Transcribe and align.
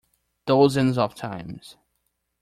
Dozens 0.47 0.97
of 0.97 1.13
times. 1.13 1.77